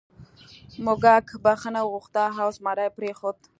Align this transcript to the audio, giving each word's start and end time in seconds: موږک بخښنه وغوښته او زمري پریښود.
موږک 0.85 1.25
بخښنه 1.43 1.79
وغوښته 1.83 2.23
او 2.43 2.49
زمري 2.57 2.87
پریښود. 2.97 3.37